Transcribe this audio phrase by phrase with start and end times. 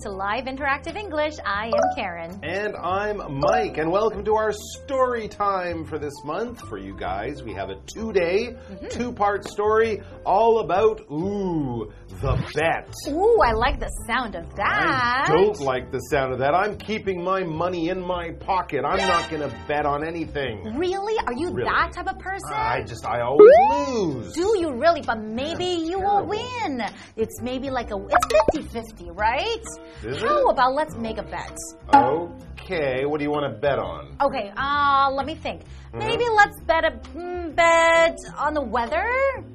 [0.00, 1.34] to Live Interactive English.
[1.44, 2.17] I am Karen.
[2.48, 6.66] And I'm Mike, and welcome to our story time for this month.
[6.66, 8.86] For you guys, we have a two day, mm-hmm.
[8.88, 12.94] two part story all about, ooh, the bet.
[13.08, 15.26] Ooh, I like the sound of that.
[15.28, 16.54] I don't like the sound of that.
[16.54, 18.82] I'm keeping my money in my pocket.
[18.82, 20.74] I'm not going to bet on anything.
[20.78, 21.16] Really?
[21.26, 21.68] Are you Really.
[21.68, 22.54] that type of person?
[22.54, 23.50] I just, I always
[23.88, 24.32] lose.
[24.32, 25.02] Do you really?
[25.02, 26.82] But maybe you will win.
[27.14, 29.62] It's maybe like a it's 50-50, right?
[30.02, 30.52] Is How it?
[30.52, 31.54] about let's make a bet?
[31.92, 34.14] Oh, Okay, what do you want to bet on?
[34.20, 35.62] Okay, uh, let me think.
[35.62, 35.98] Mm-hmm.
[36.00, 39.08] Maybe let's bet a mm, bet on the weather.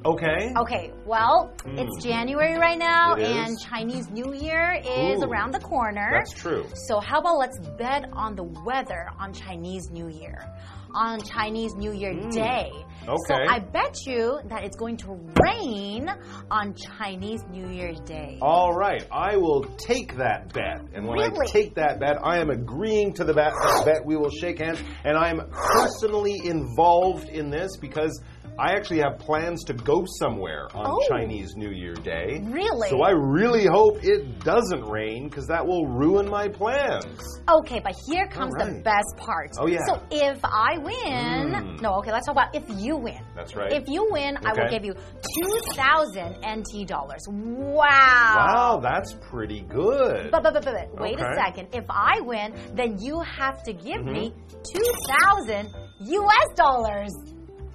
[0.04, 0.52] Okay.
[0.58, 3.22] Okay, well, it's January right now, Hmm.
[3.22, 6.10] And Chinese New Year is Ooh, around the corner.
[6.12, 6.66] That's true.
[6.74, 10.40] So how about let's bet on the weather on Chinese New Year,
[10.94, 12.72] on Chinese New Year Day.
[13.06, 13.50] So Hmm.
[13.50, 16.10] I bet you that it's going to rain
[16.50, 18.38] on Chinese New Year's Day.
[18.42, 20.82] All right, I will take that bet.
[20.94, 23.54] And when I take that bet, I am agreeing to the bet.
[23.86, 24.82] Bet we will shake hands.
[25.04, 28.22] And I'm personally involved in this because
[28.60, 31.02] I actually have plans to go somewhere on Oh.
[31.10, 32.40] Chinese New Year Day.
[32.44, 32.90] Really?
[32.90, 37.20] So I really hope it doesn't rain because that will ruin my plans.
[37.50, 39.52] Okay, but here comes the best part.
[39.60, 39.80] Oh, yeah.
[39.88, 41.82] So if I win, Mm.
[41.82, 43.20] no, okay, let's talk about if you win.
[43.36, 43.74] That's right.
[43.74, 47.22] If you win, I will give you 2,000 NT dollars.
[47.30, 47.80] Wow.
[47.84, 50.30] Wow, that's pretty good.
[50.32, 51.24] But, but, but, but, but wait a Okay.
[51.24, 51.46] Mm-hmm.
[51.46, 51.68] second.
[51.74, 54.34] If I win, then you have to give me
[54.74, 55.70] 2,000
[56.02, 57.12] US dollars.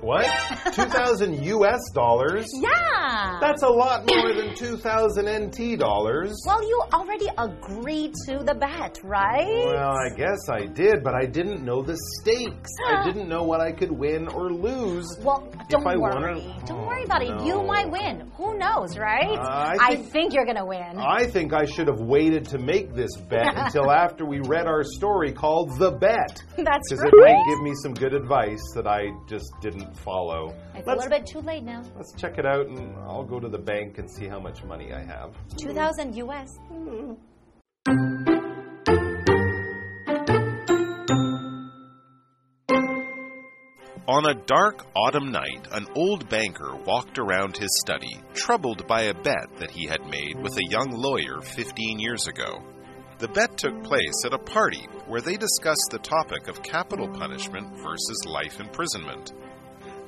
[0.01, 0.27] What?
[0.75, 2.47] 2,000 US dollars?
[2.99, 3.39] Yeah.
[3.41, 6.35] That's a lot more than 2,000 NT dollars.
[6.47, 9.65] well, you already agreed to the bet, right?
[9.65, 12.71] Well, I guess I did, but I didn't know the stakes.
[12.89, 15.07] I didn't know what I could win or lose.
[15.23, 16.41] Well, don't I worry.
[16.41, 17.45] or- Don't worry about it.
[17.45, 18.31] You might win.
[18.37, 19.39] Who knows, right?
[19.39, 20.99] Uh, I I think- think you're gonna win.
[20.99, 24.83] I think I should have waited to make this bet until after we read our
[24.85, 26.43] story called The Bet.
[26.57, 26.83] That's right.
[26.91, 30.55] Because it might give me some good advice that I just didn't follow.
[30.75, 31.83] it's a Let's, little bit too late now.
[31.97, 34.93] let's check it out and I'll go to the bank and see how much money
[34.93, 35.35] I have.
[35.57, 36.59] 2,000 US.
[44.09, 49.15] On a dark autumn night, an old banker walked around his study, troubled by a
[49.15, 52.63] bet that he had made with a young lawyer 15 years ago.
[53.19, 57.77] The bet took place at a party where they discussed the topic of capital punishment
[57.83, 59.33] versus life imprisonment.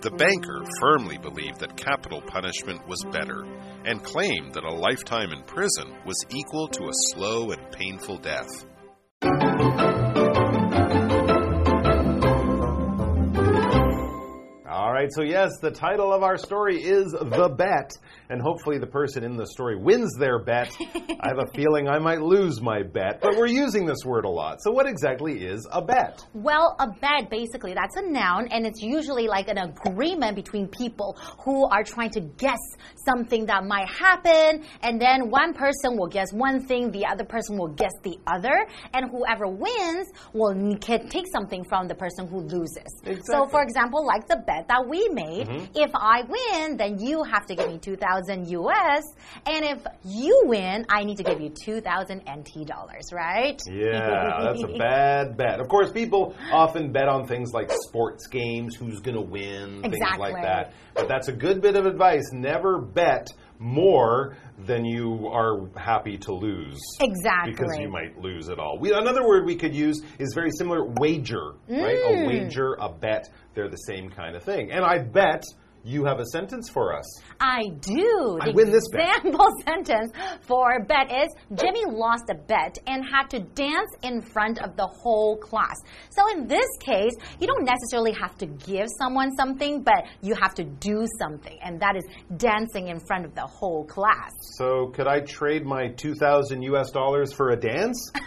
[0.03, 3.45] The banker firmly believed that capital punishment was better
[3.85, 8.65] and claimed that a lifetime in prison was equal to a slow and painful death.
[15.01, 17.93] Right, so yes, the title of our story is The Bet,
[18.29, 20.77] and hopefully the person in the story wins their bet.
[21.21, 24.29] I have a feeling I might lose my bet, but we're using this word a
[24.29, 24.59] lot.
[24.63, 26.25] So, what exactly is a bet?
[26.35, 31.17] Well, a bet, basically, that's a noun, and it's usually like an agreement between people
[31.45, 32.61] who are trying to guess
[33.07, 37.57] something that might happen, and then one person will guess one thing, the other person
[37.57, 42.41] will guess the other, and whoever wins will can take something from the person who
[42.41, 42.91] loses.
[43.25, 45.65] So, for example, like the bet that we made, Mm-hmm.
[45.75, 49.05] if I win, then you have to give me 2,000 US,
[49.47, 53.59] and if you win, I need to give you 2,000 NT dollars, right?
[53.67, 55.61] Yeah, that's a bad bet.
[55.61, 59.97] Of course, people often bet on things like sports games, who's going to win, things
[60.19, 60.73] like that.
[60.95, 62.25] But that's a good bit of advice.
[62.33, 63.29] Never bet
[63.61, 66.81] more than you are happy to lose.
[67.01, 67.53] Exactly.
[67.53, 68.79] Because you might lose it all.
[68.79, 71.99] We, another word we could use is very similar wager, right?
[71.99, 72.25] Mm.
[72.25, 74.73] A wager, a bet, they're the same kind of thing.
[74.73, 75.45] And I bet
[75.85, 77.05] you have a sentence for us.
[77.41, 78.39] I do.
[78.41, 79.19] I the win this bet.
[79.19, 80.13] example sentence
[80.43, 84.87] for bet is Jimmy lost a bet and had to dance in front of the
[84.87, 85.77] whole class.
[86.11, 90.55] So in this case, you don't necessarily have to give someone something, but you have
[90.55, 92.05] to do something, and that is
[92.37, 94.31] dancing in front of the whole class.
[94.57, 98.11] So, could I trade my 2000 US dollars for a dance?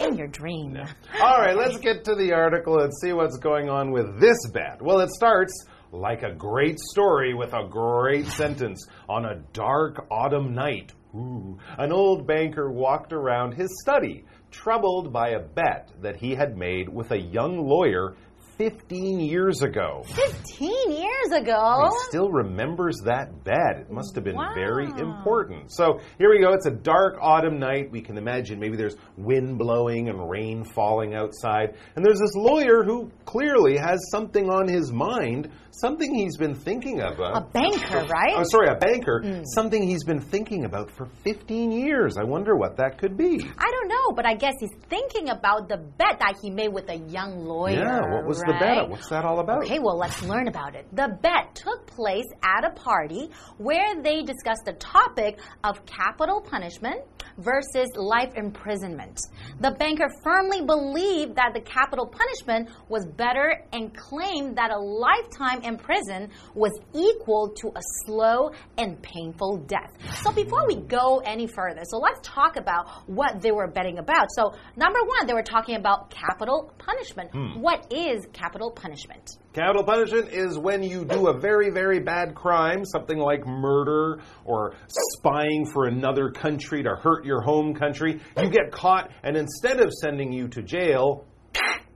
[0.00, 0.78] In your dream.
[1.20, 4.80] All right, let's get to the article and see what's going on with this bet.
[4.80, 5.52] Well, it starts
[5.92, 8.86] like a great story with a great sentence.
[9.08, 15.30] On a dark autumn night, ooh, an old banker walked around his study, troubled by
[15.30, 18.16] a bet that he had made with a young lawyer
[18.58, 20.02] 15 years ago.
[20.04, 21.90] 15 years ago.
[21.92, 23.78] He still remembers that bet.
[23.82, 24.50] It must have been Wow.
[24.52, 25.70] very important.
[25.70, 26.52] So here we go.
[26.54, 27.92] It's a dark autumn night.
[27.92, 31.76] We can imagine maybe there's wind blowing and rain falling outside.
[31.94, 37.00] And there's this lawyer who clearly has something on his mind, something he's been thinking
[37.00, 37.36] about.
[37.36, 38.34] A banker, right?
[38.36, 39.22] Oh, sorry, a banker.
[39.22, 39.42] Hmm.
[39.54, 42.16] Something he's been thinking about for 15 years.
[42.16, 43.40] I wonder what that could be.
[43.58, 46.88] I don't know, but I guess he's thinking about the bet that he made with
[46.88, 47.78] a young lawyer.
[47.78, 48.88] Yeah, what was the bet?
[48.88, 49.64] What's that all about?
[49.64, 50.86] Okay, well, let's learn about it.
[50.92, 57.00] The bet took place at a party where they discussed the topic of capital punishment
[57.38, 59.20] versus life imprisonment.
[59.60, 65.62] The banker firmly believed that the capital punishment was better and claimed that a lifetime
[65.68, 69.92] in prison was equal to a slow and painful death.
[70.22, 74.28] So before we go any further, so let's talk about what they were betting about.
[74.34, 77.30] So, number one, they were talking about capital punishment.
[77.30, 77.60] Hmm.
[77.60, 79.30] What is capital punishment?
[79.52, 84.74] Capital punishment is when you do a very, very bad crime, something like murder or
[85.18, 88.20] spying for another country to hurt your home country.
[88.40, 91.26] You get caught, and instead of sending you to jail,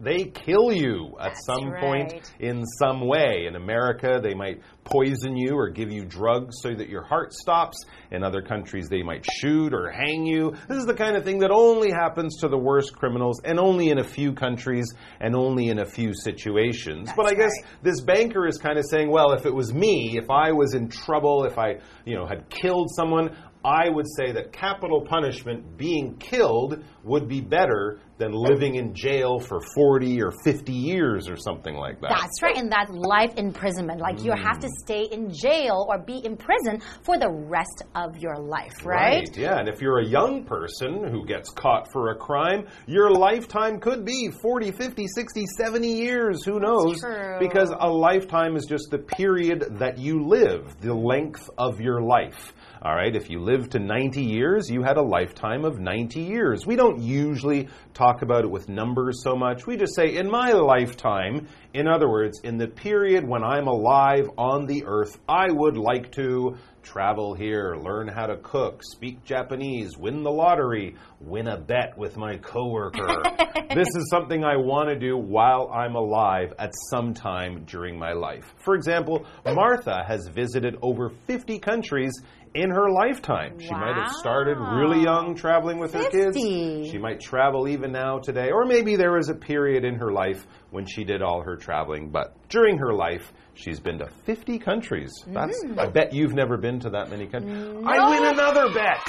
[0.03, 3.47] they kill you at That's some point in some way.
[3.47, 7.85] In America, they might poison you or give you drugs so that your heart stops.
[8.11, 10.55] In other countries, they might shoot or hang you.
[10.69, 13.91] This is the kind of thing that only happens to the worst criminals and only
[13.91, 17.09] in a few countries and only in a few situations.
[17.17, 17.83] but I guess right.
[17.83, 20.89] this banker is kind of saying, well, if it was me, if I was in
[20.89, 26.17] trouble, if I, you know, had killed someone, I would say that capital punishment, being
[26.17, 31.75] killed, would be better than living in jail for 40 or 50 years or something
[31.75, 32.11] like that.
[32.11, 34.01] That's right, and that's life imprisonment.
[34.01, 34.85] Like you have to mm.
[34.85, 39.29] stay in jail or be in prison for the rest of your life, right?
[39.37, 43.81] Yeah, and if you're a young person who gets caught for a crime, your lifetime
[43.81, 46.45] could be 40, 50, 60, 70 years.
[46.45, 47.01] Who knows?
[47.01, 47.39] true.
[47.41, 52.53] Because a lifetime is just the period that you live, the length of your life.
[52.85, 56.67] All right, if you live to 90 years, you had a lifetime of 90 years.
[56.67, 59.67] We don't usually talk about it with numbers so much.
[59.67, 64.29] We just say, in my lifetime, in other words, in the period when I'm alive
[64.37, 69.97] on the earth, I would like to travel here, learn how to cook, speak Japanese,
[69.97, 73.23] win the lottery, win a bet with my coworker.
[73.75, 78.13] this is something I want to do while I'm alive at some time during my
[78.13, 78.53] life.
[78.65, 82.13] For example, Martha has visited over 50 countries
[82.55, 83.59] in her lifetime.
[83.59, 86.37] She might have started really young traveling with her kids.
[86.37, 90.47] She might travel even now today, or maybe there was a period in her life
[90.71, 95.13] when she did all her traveling, but during her life, she's been to 50 countries.
[95.27, 95.79] That's mm.
[95.79, 97.83] I bet you've never been to that many countries.
[97.87, 99.07] I win another bet.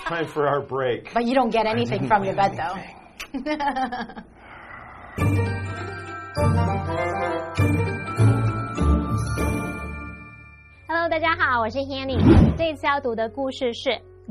[0.04, 1.12] Time for our break.
[1.14, 2.76] But you don't get anything from your bet, though.
[11.12, 12.16] 大家好，我是 Hanny。
[12.56, 13.90] 这一次要读的故事是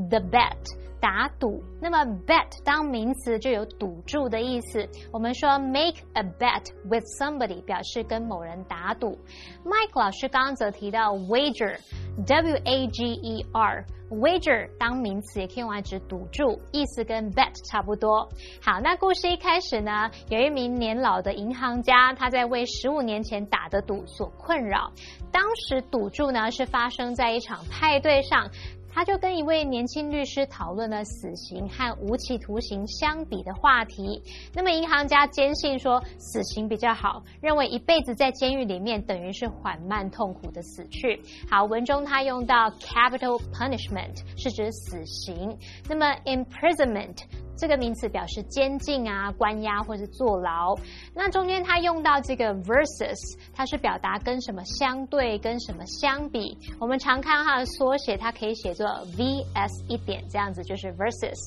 [0.10, 0.81] The Bet。
[1.02, 4.88] 打赌，那么 bet 当名词就有赌注的意思。
[5.12, 9.18] 我们说 make a bet with somebody 表示跟某人打赌。
[9.66, 13.86] Mike 老师刚刚则提到 wager，w a g e r。
[14.12, 18.28] wager 当名词也可以用来指赌注，意思跟 bet 差不多。
[18.62, 24.92] 好，那故事一开始呢，有一名年老的银行家，他在为十五年前打的赌所困扰。
[25.32, 28.50] 当时赌注呢是发生在一场派对上。
[28.94, 34.22] 他就跟一位年轻律师讨论了死刑和无期徒刑相比的话题。
[34.54, 41.22] 那么银行家坚信说死刑比较好，认为一辈子在监狱里面等于是缓慢痛苦的死去。
[41.50, 45.58] 好，文中他用到 capital punishment 是指死刑，
[45.88, 47.18] 那么 imprisonment
[47.62, 50.76] 这个名词表示监禁啊、关押或是坐牢。
[51.14, 56.58] 那中间它用到这个 versus，它是表达跟什么相对、跟什么相比。
[56.80, 61.38] 我们常看到它的缩写，它可以写作 vs 一点，这样子就是 versus。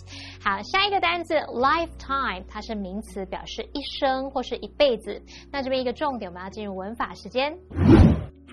[0.40, 5.21] 好，下一个单字 lifetime，它是名词，表示一生或是一辈子。
[5.50, 7.59] 那这边一个重点，我们要进入文法时间。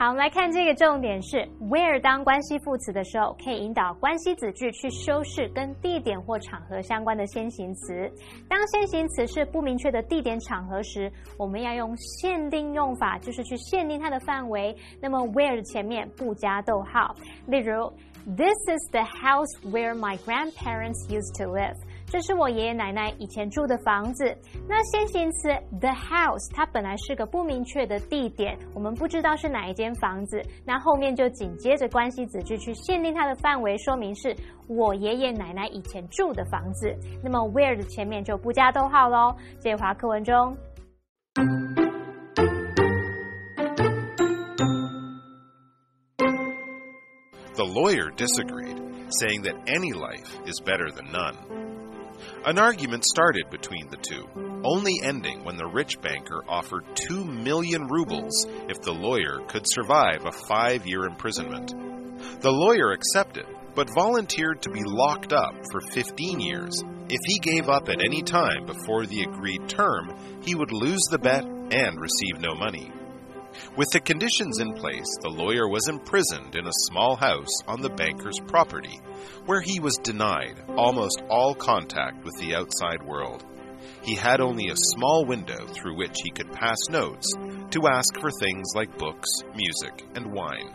[0.01, 8.11] 好，我们来看这个重点是 where 当关系副词的时候，可以引导关系子句去修饰跟地点或场合相关的先行词。
[8.49, 14.75] 当先行词是不明确的地点、场合时，我们要用限定用法，就是去限定它的范围。
[14.99, 17.15] 那么 where 的前面不加逗号。
[17.45, 17.87] 例如
[18.25, 21.77] ，This is the house where my grandparents used to live。
[22.11, 24.37] 这是我爷爷奶奶以前住的房子。
[24.67, 25.47] 那先行词
[25.79, 30.41] the house house，它本来是个不明确的地点，我们不知道是哪一间房子。
[30.65, 34.35] 那后面就紧接着关系子句去限定它的范围，说明是
[34.67, 36.93] 我爷爷奶奶以前住的房子。
[37.23, 39.35] 那么 where 的前面就不加逗号喽。
[39.59, 40.55] 这华课文中。
[47.53, 48.77] The lawyer disagreed,
[49.19, 51.60] saying that any life is better than none.
[52.45, 54.27] An argument started between the two,
[54.63, 60.25] only ending when the rich banker offered 2 million rubles if the lawyer could survive
[60.25, 61.73] a five year imprisonment.
[62.41, 66.83] The lawyer accepted, but volunteered to be locked up for 15 years.
[67.09, 71.19] If he gave up at any time before the agreed term, he would lose the
[71.19, 72.91] bet and receive no money.
[73.75, 77.89] With the conditions in place, the lawyer was imprisoned in a small house on the
[77.89, 78.99] banker's property,
[79.45, 83.45] where he was denied almost all contact with the outside world.
[84.03, 87.31] He had only a small window through which he could pass notes
[87.71, 90.73] to ask for things like books, music, and wine.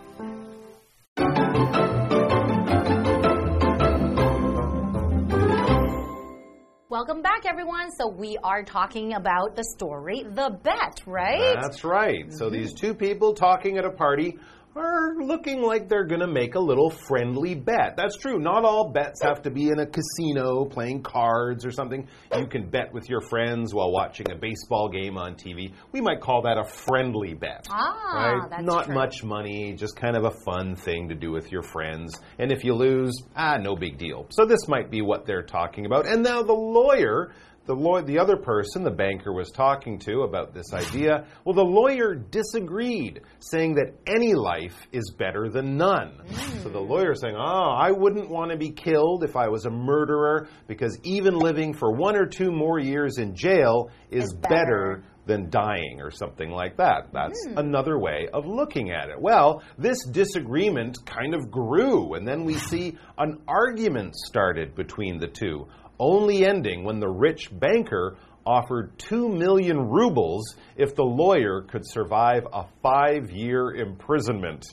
[6.97, 7.91] Welcome back, everyone.
[7.91, 11.55] So we are talking about the story, The Bet, right?
[11.61, 12.25] That's right.
[12.33, 12.87] So these mm-hmm.
[12.87, 14.38] two people talking at a party
[14.76, 17.95] are looking like they're going to make a little friendly bet.
[17.97, 18.38] That's true.
[18.38, 22.09] Not all bets have to be in a casino playing cards or something.
[22.37, 25.73] You can bet with your friends while watching a baseball game on TV.
[25.92, 27.66] We might call that a friendly bet.
[27.71, 28.64] Ah, right?
[28.64, 28.95] Not true.
[28.95, 32.21] much money, just kind of a fun thing to do with your friends.
[32.38, 34.26] And if you lose, ah, no big deal.
[34.30, 36.06] So this might be what they're talking about.
[36.06, 37.33] And now the lawyer
[37.67, 41.63] the law the other person the banker was talking to about this idea well the
[41.63, 46.21] lawyer disagreed saying that any life is better than none
[46.63, 49.71] so the lawyer saying oh i wouldn't want to be killed if i was a
[49.71, 55.05] murderer because even living for one or two more years in jail is better better.
[55.27, 57.09] than dying or something like that.
[57.13, 57.59] That's hmm.
[57.59, 59.21] another way of looking at it.
[59.21, 65.27] Well, this disagreement kind of grew, and then we see an argument started between the
[65.27, 65.67] two,
[65.99, 72.47] only ending when the rich banker offered 2 million rubles if the lawyer could survive
[72.53, 74.65] a five year imprisonment.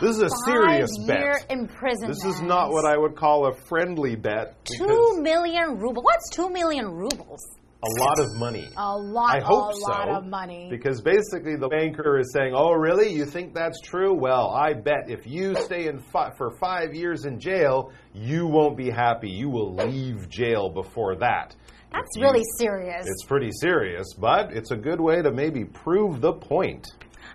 [0.00, 1.46] This is a serious bet.
[1.48, 2.14] imprisonment.
[2.14, 4.56] This is not what I would call a friendly bet.
[4.76, 6.04] 2 million rubles.
[6.04, 7.40] What's two million rubles?
[7.84, 8.68] A lot of money.
[8.76, 9.34] A lot.
[9.36, 10.16] I hope a lot so.
[10.16, 10.68] of money.
[10.70, 13.12] Because basically, the banker is saying, "Oh, really?
[13.12, 14.14] You think that's true?
[14.14, 18.76] Well, I bet if you stay in fi for five years in jail, you won't
[18.76, 19.30] be happy.
[19.30, 21.56] You will leave jail before that."
[21.92, 23.04] That's you- really serious.
[23.06, 26.86] It's pretty serious, but it's a good way to maybe prove the point.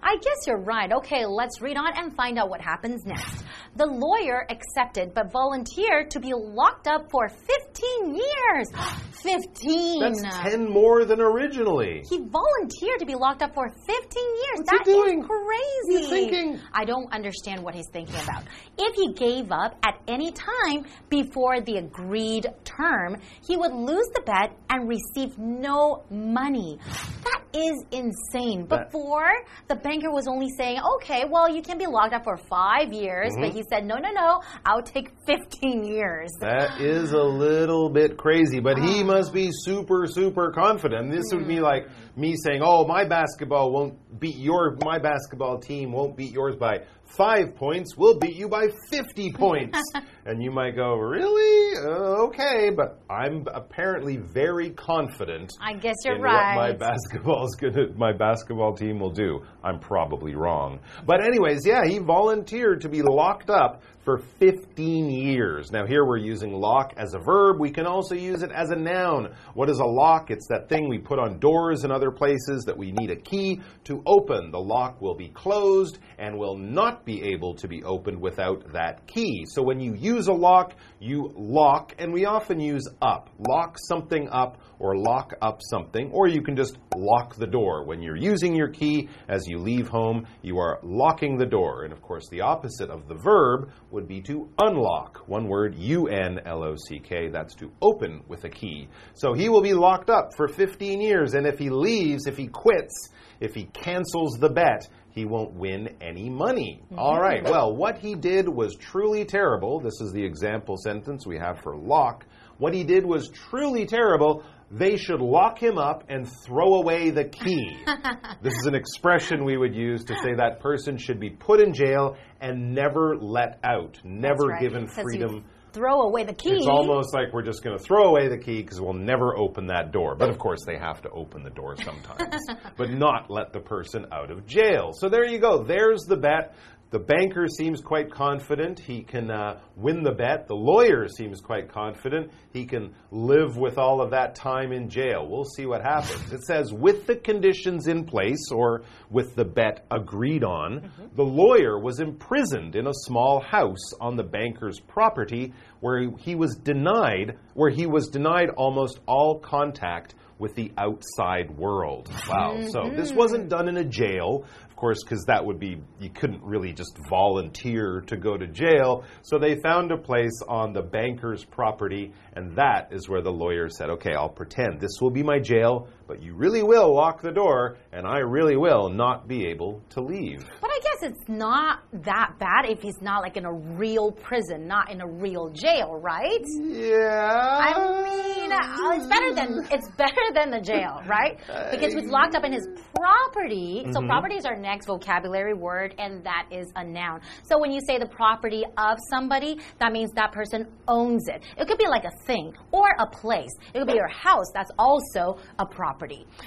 [0.02, 0.92] I guess you're right.
[0.92, 3.44] Okay, let's read on and find out what happens next.
[3.76, 8.68] The lawyer accepted but volunteered to be locked up for 15 years.
[9.24, 10.00] 15.
[10.00, 12.04] That's ten more than originally.
[12.10, 14.58] He volunteered to be locked up for 15 years.
[14.58, 15.24] What's he That is doing?
[15.24, 16.00] crazy.
[16.02, 16.60] He's thinking.
[16.72, 18.44] I don't understand what he's thinking about.
[18.78, 24.22] If he gave up at any time before the agreed term, he would lose the
[24.26, 26.78] bet and receive no money.
[27.24, 28.66] That is insane.
[28.66, 29.32] Before,
[29.68, 33.34] the banker was only saying, okay, well, you can be locked up for five years,
[33.36, 33.58] but Mm-hmm.
[33.58, 36.30] he said, no, no, no, I'll take 15 years.
[36.40, 41.12] That is a little bit crazy, but he must be super, super confident.
[41.12, 45.92] This would be like me saying, "Oh, my basketball won't beat your my basketball team
[45.92, 46.82] won't beat yours by
[47.18, 47.96] five points.
[47.98, 49.80] We'll beat you by fifty points."
[50.26, 51.78] and you might go, "Really?
[51.78, 55.52] Uh, okay," but I'm apparently very confident.
[55.62, 56.56] I guess you're right.
[56.56, 59.42] What my basketball's gonna, my basketball team will do.
[59.64, 65.70] I'm probably wrong, but anyways, yeah, he volunteered to be locked up for 15 years.
[65.70, 67.60] Now here we're using lock as a verb.
[67.60, 69.34] We can also use it as a noun.
[69.54, 70.32] What is a lock?
[70.32, 73.60] It's that thing we put on doors and other places that we need a key
[73.84, 74.52] to open.
[74.52, 79.06] The lock will be closed and will not be able to be opened without that
[79.08, 79.44] key.
[79.46, 83.30] So when you use a lock, you lock, and we often use up.
[83.50, 87.86] Lock something up or lock up something, or you can just lock the door.
[87.86, 91.84] When you're using your key as you leave home, you are locking the door.
[91.84, 95.28] And of course, the opposite of the verb would be to unlock.
[95.28, 98.88] One word, U N L O C K, that's to open with a key.
[99.14, 102.48] So he will be locked up for 15 years, and if he leaves, if he
[102.48, 106.82] quits, if he cancels the bet, he won't win any money.
[106.86, 107.00] Mm-hmm.
[107.00, 109.80] All right, well, what he did was truly terrible.
[109.80, 112.26] This is the example sentence we have for lock.
[112.60, 114.44] What he did was truly terrible.
[114.70, 117.78] They should lock him up and throw away the key.
[118.42, 121.74] this is an expression we would use to say that person should be put in
[121.74, 125.46] jail and never let out, never right, given freedom.
[125.72, 126.56] Throw away the key.
[126.56, 129.68] It's almost like we're just going to throw away the key because we'll never open
[129.68, 130.16] that door.
[130.16, 132.46] But of course, they have to open the door sometimes,
[132.78, 134.92] but not let the person out of jail.
[134.94, 135.64] So there you go.
[135.64, 136.56] There's the bet.
[136.90, 140.48] The banker seems quite confident he can uh, win the bet.
[140.48, 145.28] The lawyer seems quite confident he can live with all of that time in jail.
[145.30, 146.32] We'll see what happens.
[146.32, 151.78] It says, with the conditions in place or with the bet agreed on, the lawyer
[151.78, 157.70] was imprisoned in a small house on the banker's property where he was denied, where
[157.70, 162.10] he was denied almost all contact with the outside world.
[162.30, 162.62] Wow.
[162.72, 164.46] So this wasn't done in a jail,
[164.78, 169.04] course, because that would be, you couldn't really just volunteer to go to jail.
[169.24, 173.68] So they found a place on the banker's property, and that is where the lawyer
[173.68, 177.32] said, okay, I'll pretend this will be my jail, but you really will lock the
[177.32, 180.46] door, and I really will not be able to leave.
[180.62, 184.68] But I guess it's not that bad if he's not like in a real prison,
[184.68, 186.46] not in a real jail, right?
[186.64, 187.60] Yeah.
[187.62, 191.40] I mean, uh, it's better than it's better than the jail, right?
[191.78, 193.86] Because he's locked up in his property.
[193.92, 197.22] So property is our next vocabulary word, and that is a noun.
[197.44, 201.44] So when you say the property of somebody, that means that person owns it.
[201.58, 203.52] It could be like a thing or a place.
[203.74, 204.46] It could be your house.
[204.54, 205.97] That's also a property.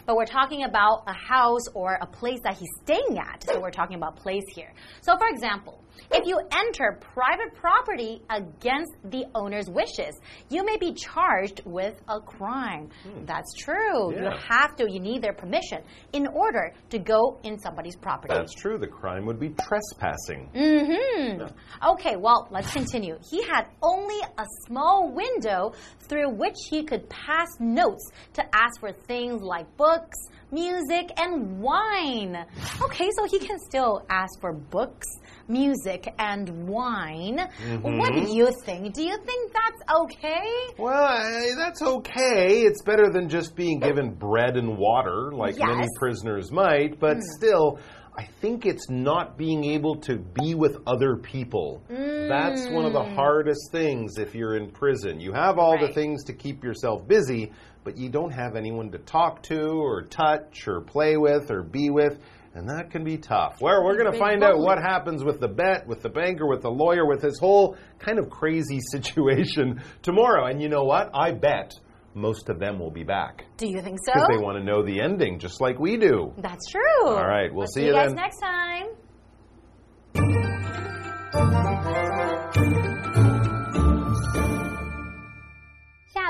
[0.06, 3.44] But we're talking about a house or a place that he's staying at.
[3.44, 4.72] So we're talking about place here.
[5.02, 5.84] So for example.
[6.12, 12.20] If you enter private property against the owner's wishes, you may be charged with a
[12.20, 12.88] crime.
[13.26, 14.14] That's true.
[14.14, 18.34] You have to, you need their permission in order to go in somebody's property.
[18.34, 18.78] That's true.
[18.78, 20.50] The crime would be trespassing.
[20.54, 21.42] Mm hmm.
[21.90, 23.18] Okay, well, let's continue.
[23.30, 28.92] He had only a small window through which he could pass notes to ask for
[28.92, 30.18] things like books,
[30.52, 32.44] music, and wine.
[32.82, 35.06] Okay, so he can still ask for books,
[35.48, 37.38] music, and wine.
[37.38, 37.98] Mm-hmm.
[37.98, 38.94] What do you think?
[38.94, 40.50] Do you think that's okay?
[40.78, 42.62] Well, eh, that's okay.
[42.62, 47.22] It's better than just being given bread and water like many prisoners might, but hmm.
[47.36, 47.78] still.
[48.18, 51.82] I think it's not being able to be with other people.
[51.88, 53.14] That's one of the hmm.
[53.14, 55.20] hardest things if you're in prison.
[55.20, 57.52] You have all the things to keep yourself busy,
[57.90, 61.90] but you don't have anyone to talk to or touch or play with or be
[61.90, 62.18] with.
[62.54, 63.60] And that can be tough.
[63.60, 66.62] Well, we're going to find out what happens with the bet, with the banker, with
[66.62, 70.46] the lawyer, with this whole kind of crazy situation tomorrow.
[70.46, 71.10] And you know what?
[71.14, 71.72] I bet
[72.14, 74.12] most of them will be back Do you think so?
[74.12, 76.32] because they want to know the ending, just like we do.
[76.38, 77.06] That's true.
[77.06, 78.16] All right, we'll see see you guys then.
[78.16, 78.86] next time.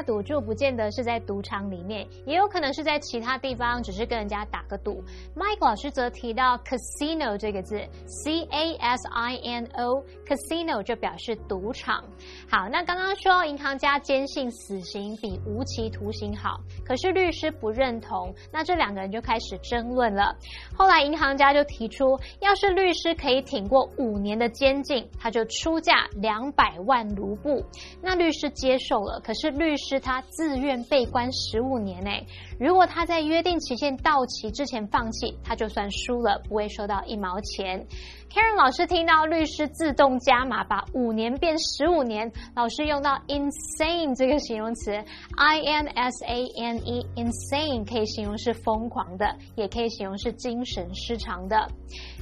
[0.03, 5.03] 赌注不见得是在赌场里面，也有可能是在其他地方，只是跟人家打个赌。
[5.35, 12.05] Mike 老师则提到 casino 这个字，C A S I N O，casino 就表示赌场。
[12.49, 20.37] 好，那刚刚说银行家坚信死刑比无期徒刑好，可是律师不认同，那这两个人就开始争论了。
[20.77, 27.65] 后来银行家就提出，要是律师可以挺过五年的监禁，他就出价两百万卢布。
[28.03, 32.25] 那律师接受了，可是律师是他自愿被关十五年诶。
[32.61, 37.85] 如果他在约定期限到期之前放弃，他就算输了，不会收到一毛钱。
[38.31, 44.93] Karen 老师听到律师自动加码，把五年变十五年，老师用到 insane 这个形容词
[45.37, 51.67] ，I N S A N E，insane 可以形容是疯狂的，也可以形容是精神失常的。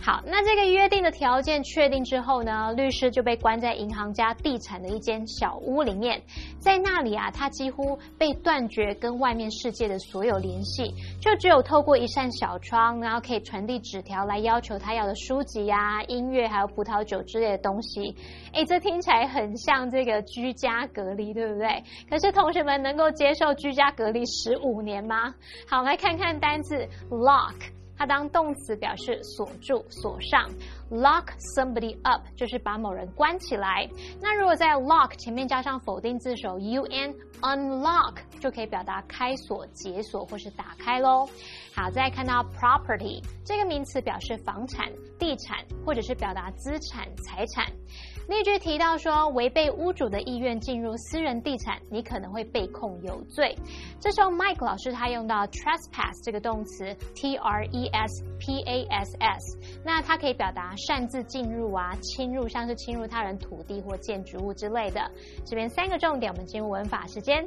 [0.01, 6.23] 好，那这个约定的条件确定之后呢，律师就被关在银行家地产的一间小屋里面，
[6.59, 18.15] 在那里啊，他几乎被断绝跟外面世界的所有联系，就只有透过一扇小窗，然后可以传递纸条来要求他要的书籍啊、音乐还有葡萄酒之类的东西。
[18.53, 21.83] 诶，这听起来很像这个居家隔离，对不对？
[22.09, 25.35] 可是同学们能够接受居家隔离十五年吗？
[25.67, 27.57] 好，来看看单字 lock。
[27.99, 30.49] 它当动词表示锁住、锁上。
[30.91, 33.87] Lock somebody up 就是把某人关起来。
[34.23, 41.29] 那如果在 lock 前面加上否定字首 un，unlock 就可以表达开锁、解锁或是打开喽。
[41.75, 47.67] 好，再看到 property 这个名词表示房产、地产或者是表达资产、财产。
[48.29, 53.57] 例句提到说，违背屋主的意愿进入私人地产，你可能会被控有罪。
[53.99, 65.01] 这时候，Mike 老师他用到 trespass 这个动词，t r e s p a s s，那它可以表达擅自进入啊、侵入，像是侵入他人土地或建筑物之类的。
[65.47, 67.43] 这边三个重点，我们进入文法时间。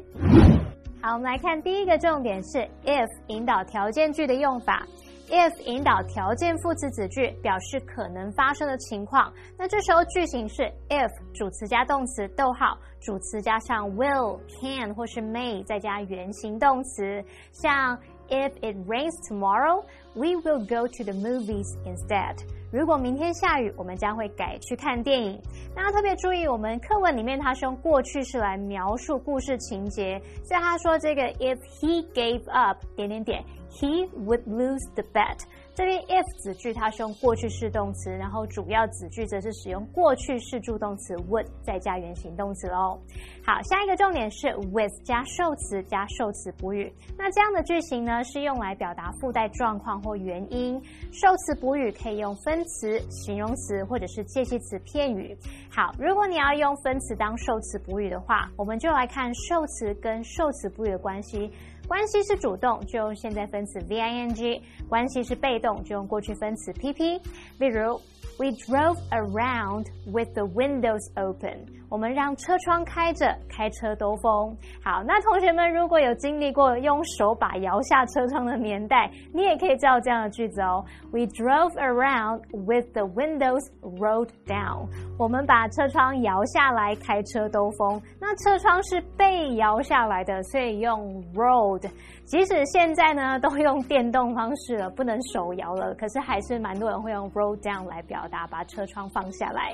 [0.99, 4.87] 好，我们来看第一个重点是 if 引导条件句的用法。
[5.31, 9.33] If 引导条件副词子句，表示可能发生的情况。
[9.57, 17.23] 那这时候句型是 if 主词加动词，逗号主词加上 will、can 或是 may，再加原形动词。
[17.53, 17.97] 像
[18.29, 22.37] If it rains tomorrow, we will go to the movies instead.
[22.71, 25.41] 如果明天下雨，我们将会改去看电影。
[25.75, 35.39] 那特别注意，我们课文里面它是用过去式来描述故事情节，所以他说这个 if he gave up 点点点，he would lose the bet。
[35.73, 42.99] 这边 if 子句它是用过去式动词，然后主要子句则是使用过去式助动词 would 再加原形动词喽。
[43.43, 46.93] 好，下一个重点是 with 加受词加受词补语。
[47.17, 50.79] 那这样的句型呢，是用来表达附带状况或原因。
[51.11, 55.35] 受词补语可以用分词、形容词或者是介系词片语。
[55.71, 61.51] 好，如果你要用分词当受词补语的话，我们就来看受词跟受词补语的关系。
[61.87, 67.19] 关系是主动，就用现在分词 v i n g；关系是被动，就用过去分词 p p。
[67.57, 67.99] 例如
[68.37, 71.80] ，We drove around with the windows open。
[71.91, 74.55] 我们让车窗开着，开车兜风。
[74.81, 80.85] 好，那同学们如果有经历过用手把摇下车窗的年代，你也可以造这样的句子哦。
[81.11, 84.87] We drove around with the windows rolled down。
[85.19, 88.01] 我们把车窗摇下来，开车兜风。
[88.21, 91.91] 那车窗是被摇下来的，所以用 rolled。
[92.23, 99.73] 即使现在呢都用电动方式了，不能手摇了，可是还是蛮多人会用 roll down 来表达把车窗放下来。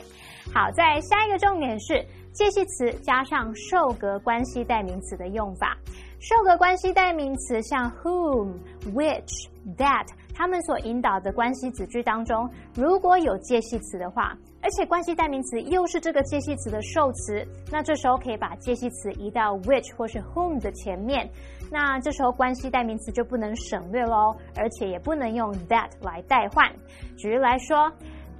[0.53, 5.77] 好，在下一个重点是介系词加上受格关系代名词的用法。
[6.19, 8.53] 受格关系代名词像 whom、
[8.91, 21.29] which、that，它们所引导的关系子句当中，如果有介系词的话，而且关系代名词又是这个介系词的受词，那这时候可以把介系词移到 which 或是 whom 的前面。
[21.69, 26.67] 那这时候关系代名词就不能省略喽，而且也不能用 that 来代换。
[27.15, 27.91] 举例来说。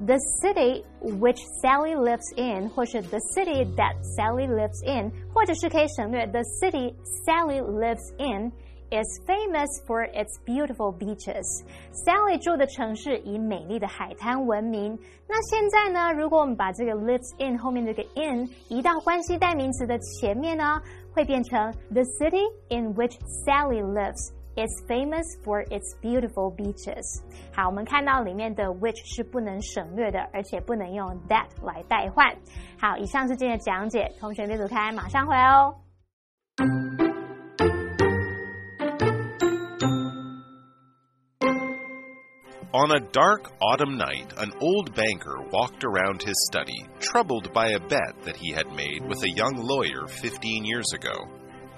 [0.04, 6.92] The city which Sally lives in，或是 the city that Sally lives in，或者是可以省略 the city
[7.24, 8.50] Sally lives in
[8.90, 14.98] is famous for its beautiful beaches。Sally 住的城市以美丽的海滩闻名。
[15.28, 20.82] 那现在呢，如果我们把这个 lives in 后面这个 in 移到关系代名词的前面呢，
[21.14, 24.32] 会变成 the city in which Sally lives。
[24.56, 27.22] It's famous for its beautiful beaches。
[27.54, 32.36] 好，我们看到里面的 which 是不能省略的，而且不能用 that 来代换。
[32.78, 35.74] 好，以上是今天的讲解，同学别走开，马上回来哦。
[42.74, 48.14] On a dark autumn night, an old banker walked around his study, troubled by a bet
[48.24, 51.28] that he had made with a young lawyer 15 years ago.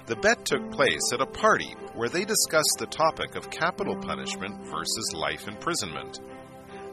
[0.10, 4.66] The bet took place at a party where they discussed the topic of capital punishment
[4.66, 6.20] versus life imprisonment.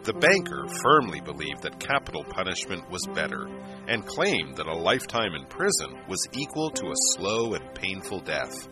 [0.02, 3.48] The banker firmly believed that capital punishment was better
[3.88, 8.68] and claimed that a lifetime in prison was equal to a slow and painful death.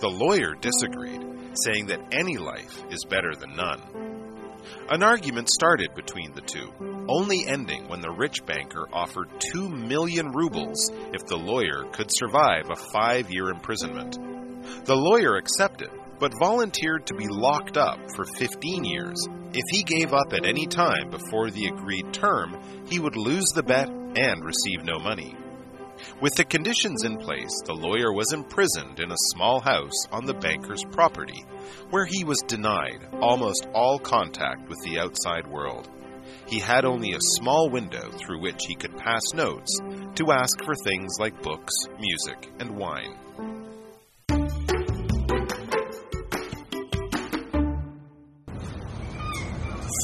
[0.00, 1.24] The lawyer disagreed,
[1.64, 4.09] saying that any life is better than none.
[4.88, 6.72] An argument started between the two,
[7.08, 12.70] only ending when the rich banker offered two million rubles if the lawyer could survive
[12.70, 14.18] a five year imprisonment.
[14.84, 19.16] The lawyer accepted, but volunteered to be locked up for 15 years.
[19.52, 23.62] If he gave up at any time before the agreed term, he would lose the
[23.62, 25.34] bet and receive no money.
[26.20, 30.34] With the conditions in place, the lawyer was imprisoned in a small house on the
[30.34, 31.44] banker's property,
[31.90, 35.88] where he was denied almost all contact with the outside world.
[36.46, 39.78] He had only a small window through which he could pass notes
[40.16, 43.16] to ask for things like books, music, and wine.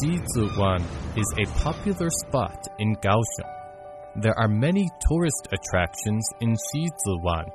[0.03, 0.83] Sizihwan
[1.17, 3.66] is a popular spot in Kaohsiung.
[4.19, 7.51] There are many tourist attractions in Sizihwan.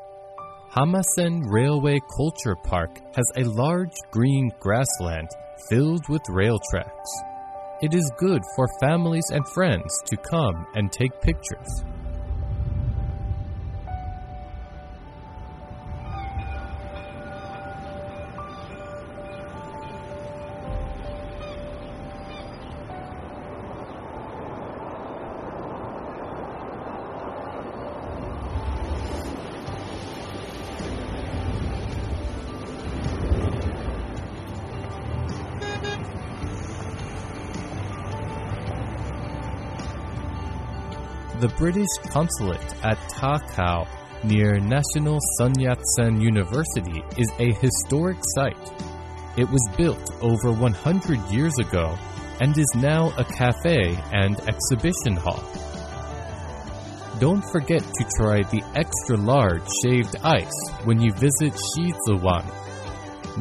[0.71, 5.28] Hamasen Railway Culture Park has a large green grassland
[5.69, 7.10] filled with rail tracks.
[7.82, 11.84] It is good for families and friends to come and take pictures.
[41.41, 43.88] The British consulate at Takao
[44.23, 48.71] near National Sun Yat-sen University is a historic site.
[49.38, 51.97] It was built over 100 years ago
[52.41, 55.43] and is now a cafe and exhibition hall.
[57.19, 62.45] Don't forget to try the extra large shaved ice when you visit Sizihwan.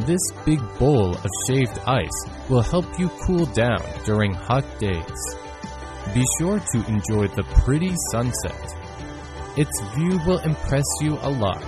[0.06, 5.36] This big bowl of shaved ice will help you cool down during hot days.
[6.14, 8.60] Be sure to enjoy the pretty sunset.
[9.56, 11.62] Its view will impress you a lot